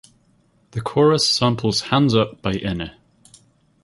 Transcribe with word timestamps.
The 0.71 0.81
chorus 0.81 1.29
samples 1.29 1.81
"Hands 1.81 2.15
Up" 2.15 2.41
by 2.41 2.53
Inna. 2.53 2.97